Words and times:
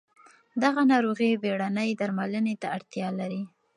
دغه 0.63 0.81
ناروغي 0.91 1.31
بېړنۍ 1.43 1.89
درملنې 1.99 2.55
ته 2.61 2.67
اړتیا 2.77 3.07
لري. 3.19 3.41